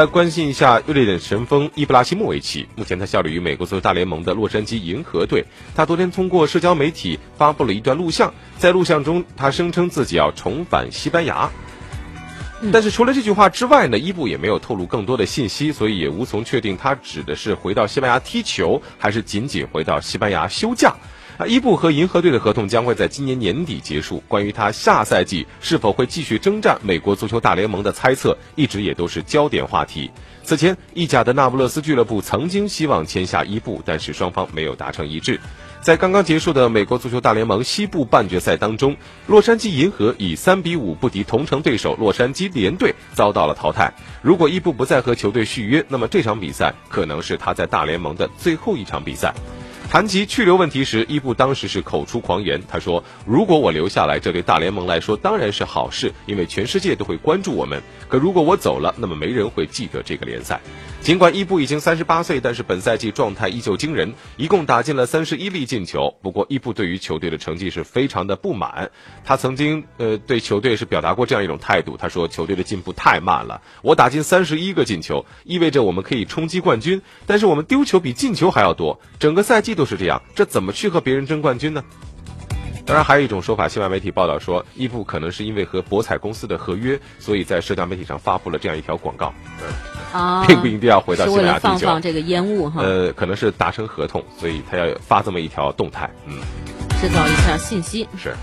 [0.00, 2.66] 来关心一下瑞典神锋伊布拉希莫维奇。
[2.74, 5.44] 目前他效力于美国足球大联盟的洛杉矶银河队。
[5.74, 11.50] 他昨天通过社交媒体发布了一段录像，在录像中，他声称自己要重返西班牙。
[12.72, 20.94] 但是除了这句话之外呢，伊布也没有透露更多的信息，所以也无从确定他指的是回到西班牙踢球，还是仅仅回到西班牙休假。
[21.40, 24.22] 啊，伊布和银河队的合同将会在今年年底结束。
[24.28, 30.10] 关于他下赛季是否会继续征战美国足球大联盟的猜测，一直也都是焦点话题。
[30.42, 35.40] 此前，意甲的那不勒斯俱乐部曾经希望签下伊布，但是双方没有达成一致。
[35.80, 38.94] 在刚刚结束的美国足球大联盟西部半决赛当中，
[39.26, 43.90] 洛杉矶银河以三比五不敌同城对手洛杉矶联队，遭到了淘汰。
[44.20, 49.32] 如果伊布不再和球队续约，那么这场比赛可能是他在大联盟的最后一场比赛。
[49.90, 52.62] 谈及去留问题时，伊布当时是口出狂言。
[52.68, 57.82] 他说：“如果我留下来，这对大联盟来说当然是好事，因为全世界都会关注我们。
[58.08, 60.60] 可如果我走了，那么没人会记得这个联赛。”
[61.00, 66.14] 尽管伊布已经三十八岁，但是本赛季状态依旧惊人，一共打进了三十一粒进球。
[66.22, 68.90] 不过，伊布对于球队的成绩是非常的不满。
[69.24, 73.62] 他曾经呃对球队是表达过这样一种态度：他说，球队的进步太慢了。
[73.82, 81.82] 我打进三十一个进球，意味着我们可以冲击冠军，但是我们丢球比进球还要多，整个赛季都是这样，这怎么去和别人争冠军呢？
[82.84, 89.32] 当然，还有一种说法，新闻媒体报道说，伊布可能是因为和博彩公司的合约，所以在社交媒体上发布了这样一条广告。
[90.12, 91.68] 啊，并不一定要回到西班牙地球。
[91.68, 92.82] 放放这个烟雾哈。
[92.82, 96.34] 呃，可能是达成合同，所以他要发这么一条动态，嗯，
[97.00, 98.08] 制造一下信息。
[98.16, 98.34] 是。